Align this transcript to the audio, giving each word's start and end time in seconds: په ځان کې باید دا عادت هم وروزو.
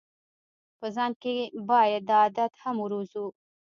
په 0.79 0.87
ځان 0.95 1.11
کې 1.21 1.33
باید 1.69 2.01
دا 2.09 2.17
عادت 2.23 2.51
هم 2.63 2.75
وروزو. 2.83 3.25